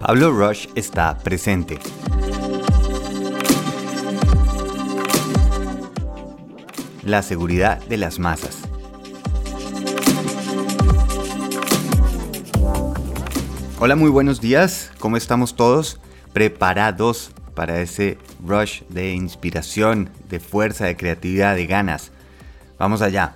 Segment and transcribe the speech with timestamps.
[0.00, 1.78] Pablo Rush está presente.
[7.04, 8.62] La seguridad de las masas.
[13.78, 14.90] Hola, muy buenos días.
[14.98, 16.00] ¿Cómo estamos todos?
[16.32, 22.10] ¿Preparados para ese rush de inspiración, de fuerza, de creatividad, de ganas?
[22.78, 23.34] Vamos allá.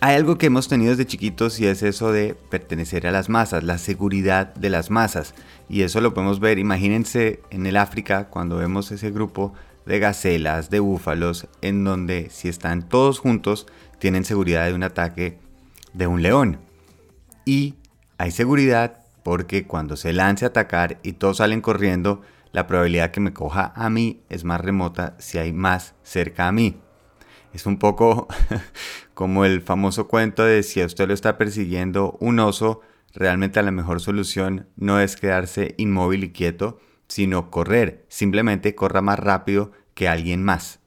[0.00, 3.64] Hay algo que hemos tenido desde chiquitos y es eso de pertenecer a las masas,
[3.64, 5.34] la seguridad de las masas.
[5.68, 9.54] Y eso lo podemos ver, imagínense en el África cuando vemos ese grupo
[9.86, 13.66] de gacelas, de búfalos, en donde si están todos juntos
[13.98, 15.40] tienen seguridad de un ataque
[15.94, 16.60] de un león.
[17.44, 17.74] Y
[18.18, 23.20] hay seguridad porque cuando se lance a atacar y todos salen corriendo, la probabilidad que
[23.20, 26.76] me coja a mí es más remota si hay más cerca a mí.
[27.52, 28.28] Es un poco
[29.18, 32.82] como el famoso cuento de si a usted lo está persiguiendo un oso,
[33.12, 38.06] realmente la mejor solución no es quedarse inmóvil y quieto, sino correr.
[38.08, 40.78] Simplemente corra más rápido que alguien más.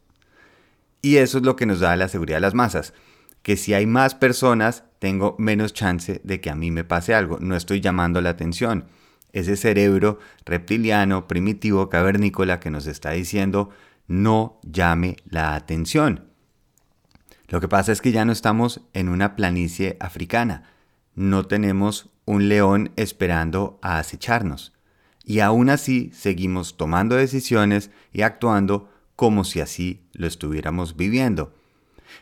[1.02, 2.94] Y eso es lo que nos da la seguridad de las masas.
[3.42, 7.38] Que si hay más personas, tengo menos chance de que a mí me pase algo.
[7.42, 8.86] No estoy llamando la atención.
[9.34, 13.72] Ese cerebro reptiliano, primitivo, cavernícola que nos está diciendo
[14.08, 16.31] no llame la atención.
[17.52, 20.64] Lo que pasa es que ya no estamos en una planicie africana,
[21.16, 24.72] no tenemos un león esperando a acecharnos.
[25.26, 31.54] Y aún así seguimos tomando decisiones y actuando como si así lo estuviéramos viviendo.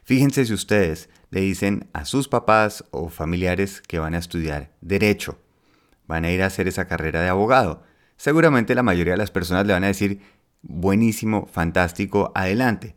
[0.03, 5.37] Fíjense si ustedes le dicen a sus papás o familiares que van a estudiar derecho,
[6.07, 7.83] van a ir a hacer esa carrera de abogado.
[8.17, 10.21] Seguramente la mayoría de las personas le van a decir,
[10.63, 12.95] buenísimo, fantástico, adelante.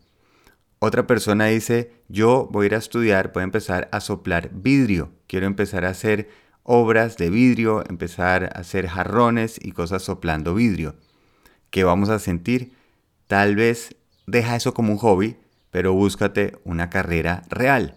[0.84, 5.12] Otra persona dice, yo voy a ir a estudiar, voy a empezar a soplar vidrio,
[5.28, 6.28] quiero empezar a hacer
[6.64, 10.96] obras de vidrio, empezar a hacer jarrones y cosas soplando vidrio.
[11.70, 12.72] ¿Qué vamos a sentir?
[13.28, 13.94] Tal vez
[14.26, 15.36] deja eso como un hobby,
[15.70, 17.94] pero búscate una carrera real.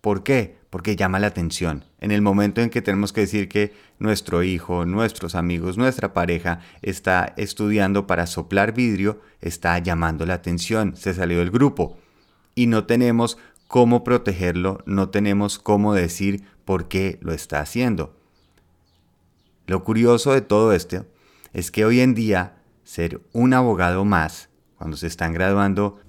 [0.00, 0.56] ¿Por qué?
[0.70, 1.84] Porque llama la atención.
[2.00, 6.60] En el momento en que tenemos que decir que nuestro hijo, nuestros amigos, nuestra pareja
[6.80, 11.98] está estudiando para soplar vidrio, está llamando la atención, se salió del grupo
[12.56, 18.16] y no tenemos cómo protegerlo, no tenemos cómo decir por qué lo está haciendo.
[19.66, 21.06] Lo curioso de todo esto
[21.52, 26.00] es que hoy en día ser un abogado más, cuando se están graduando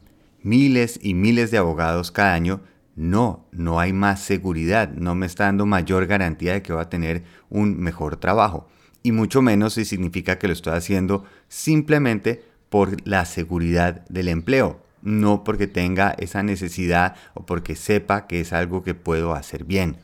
[0.42, 2.62] miles y miles de abogados cada año,
[2.96, 6.90] no, no hay más seguridad, no me está dando mayor garantía de que va a
[6.90, 8.68] tener un mejor trabajo.
[9.04, 14.87] Y mucho menos si significa que lo estoy haciendo simplemente por la seguridad del empleo
[15.08, 19.96] no porque tenga esa necesidad o porque sepa que es algo que puedo hacer bien.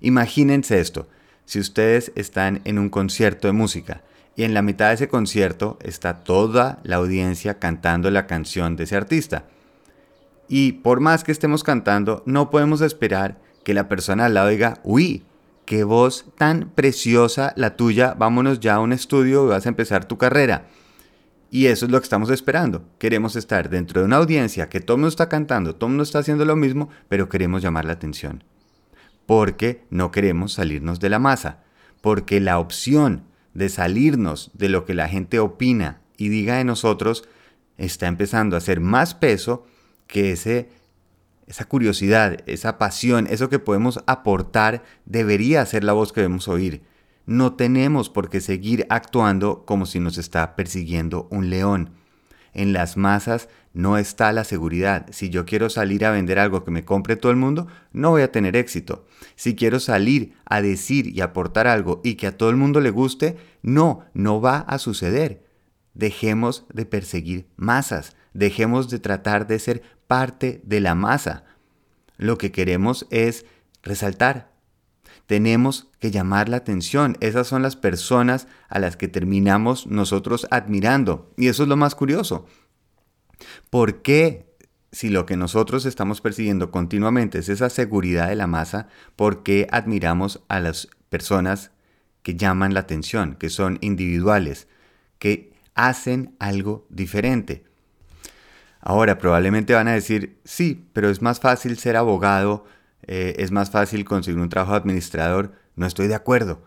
[0.00, 1.08] Imagínense esto,
[1.44, 4.02] si ustedes están en un concierto de música
[4.36, 8.84] y en la mitad de ese concierto está toda la audiencia cantando la canción de
[8.84, 9.46] ese artista.
[10.48, 14.78] Y por más que estemos cantando, no podemos esperar que la persona al lado diga,
[14.84, 15.24] uy,
[15.64, 20.04] qué voz tan preciosa la tuya, vámonos ya a un estudio y vas a empezar
[20.04, 20.68] tu carrera.
[21.50, 22.84] Y eso es lo que estamos esperando.
[22.98, 26.02] Queremos estar dentro de una audiencia que todo el mundo está cantando, todo el mundo
[26.02, 28.44] está haciendo lo mismo, pero queremos llamar la atención.
[29.24, 31.62] Porque no queremos salirnos de la masa.
[32.00, 37.24] Porque la opción de salirnos de lo que la gente opina y diga de nosotros
[37.78, 39.66] está empezando a hacer más peso
[40.06, 40.68] que ese,
[41.46, 46.82] esa curiosidad, esa pasión, eso que podemos aportar debería ser la voz que debemos oír
[47.28, 51.90] no tenemos por qué seguir actuando como si nos está persiguiendo un león.
[52.54, 55.06] En las masas no está la seguridad.
[55.10, 58.22] Si yo quiero salir a vender algo que me compre todo el mundo, no voy
[58.22, 59.06] a tener éxito.
[59.36, 62.88] Si quiero salir a decir y aportar algo y que a todo el mundo le
[62.88, 65.44] guste, no, no va a suceder.
[65.92, 71.44] Dejemos de perseguir masas, dejemos de tratar de ser parte de la masa.
[72.16, 73.44] Lo que queremos es
[73.82, 74.50] resaltar,
[75.26, 77.16] tenemos que llamar la atención.
[77.20, 81.32] Esas son las personas a las que terminamos nosotros admirando.
[81.36, 82.46] Y eso es lo más curioso.
[83.70, 84.48] ¿Por qué
[84.92, 89.66] si lo que nosotros estamos persiguiendo continuamente es esa seguridad de la masa, ¿por qué
[89.70, 91.72] admiramos a las personas
[92.22, 94.66] que llaman la atención, que son individuales,
[95.18, 97.64] que hacen algo diferente?
[98.80, 102.64] Ahora, probablemente van a decir, sí, pero es más fácil ser abogado
[103.08, 106.62] eh, es más fácil conseguir un trabajo de administrador, no estoy de acuerdo.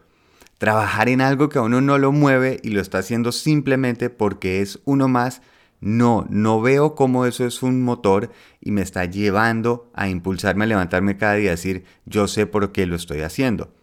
[0.58, 4.62] Trabajar en algo que a uno no lo mueve y lo está haciendo simplemente porque
[4.62, 5.42] es uno más,
[5.80, 10.68] no, no veo cómo eso es un motor y me está llevando a impulsarme a
[10.68, 13.74] levantarme cada día y decir, yo sé por qué lo estoy haciendo.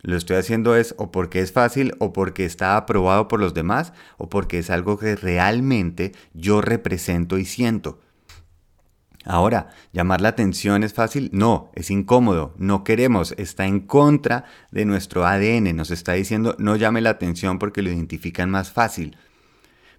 [0.00, 3.92] Lo estoy haciendo es o porque es fácil o porque está aprobado por los demás
[4.16, 7.98] o porque es algo que realmente yo represento y siento.
[9.24, 14.84] Ahora, llamar la atención es fácil, no, es incómodo, no queremos, está en contra de
[14.84, 19.16] nuestro ADN, nos está diciendo no llame la atención porque lo identifican más fácil.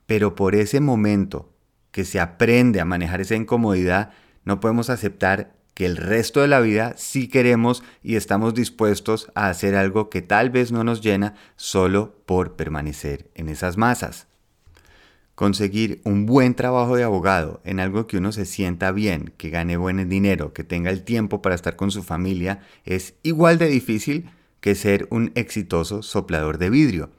[0.06, 1.54] Pero por ese momento
[1.92, 4.12] que se aprende a manejar esa incomodidad,
[4.45, 9.50] no podemos aceptar que el resto de la vida sí queremos y estamos dispuestos a
[9.50, 14.29] hacer algo que tal vez no nos llena solo por permanecer en esas masas.
[15.39, 19.77] Conseguir un buen trabajo de abogado en algo que uno se sienta bien, que gane
[19.77, 24.30] buen dinero, que tenga el tiempo para estar con su familia, es igual de difícil
[24.59, 27.12] que ser un exitoso soplador de vidrio.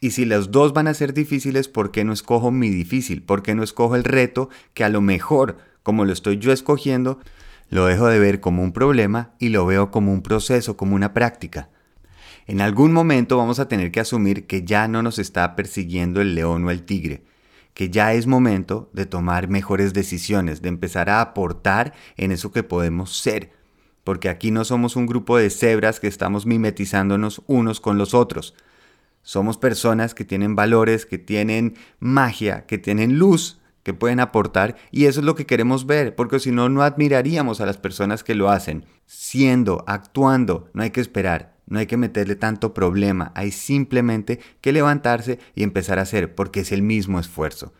[0.00, 3.22] Y si los dos van a ser difíciles, ¿por qué no escojo mi difícil?
[3.22, 7.20] ¿Por qué no escojo el reto que a lo mejor, como lo estoy yo escogiendo,
[7.70, 11.14] lo dejo de ver como un problema y lo veo como un proceso, como una
[11.14, 11.68] práctica?
[12.48, 16.34] En algún momento vamos a tener que asumir que ya no nos está persiguiendo el
[16.34, 17.22] león o el tigre,
[17.78, 22.64] que ya es momento de tomar mejores decisiones, de empezar a aportar en eso que
[22.64, 23.52] podemos ser,
[24.02, 28.56] porque aquí no somos un grupo de cebras que estamos mimetizándonos unos con los otros.
[29.22, 35.04] Somos personas que tienen valores, que tienen magia, que tienen luz, que pueden aportar y
[35.04, 38.34] eso es lo que queremos ver, porque si no, no admiraríamos a las personas que
[38.34, 38.86] lo hacen.
[39.06, 44.72] Siendo, actuando, no hay que esperar, no hay que meterle tanto problema, hay simplemente que
[44.72, 47.72] levantarse y empezar a hacer, porque es el mismo esfuerzo.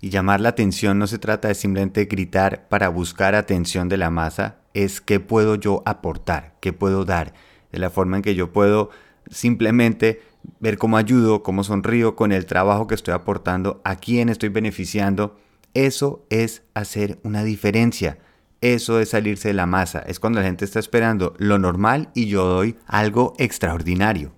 [0.00, 4.10] Y llamar la atención no se trata de simplemente gritar para buscar atención de la
[4.10, 7.34] masa, es qué puedo yo aportar, qué puedo dar,
[7.72, 8.90] de la forma en que yo puedo
[9.30, 10.22] simplemente
[10.60, 15.38] ver cómo ayudo, cómo sonrío con el trabajo que estoy aportando, a quién estoy beneficiando.
[15.74, 18.18] Eso es hacer una diferencia.
[18.60, 20.00] Eso es salirse de la masa.
[20.00, 24.32] Es cuando la gente está esperando lo normal y yo doy algo extraordinario.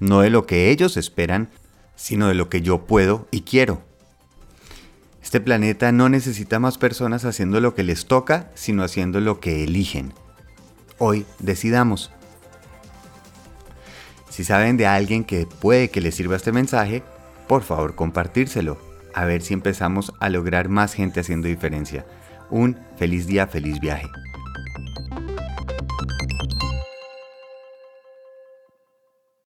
[0.00, 1.50] No de lo que ellos esperan,
[1.94, 3.82] sino de lo que yo puedo y quiero.
[5.22, 9.64] Este planeta no necesita más personas haciendo lo que les toca, sino haciendo lo que
[9.64, 10.14] eligen.
[10.98, 12.12] Hoy decidamos.
[14.30, 17.02] Si saben de alguien que puede que les sirva este mensaje,
[17.48, 18.78] por favor compartírselo.
[19.14, 22.06] A ver si empezamos a lograr más gente haciendo diferencia.
[22.50, 24.06] Un feliz día, feliz viaje.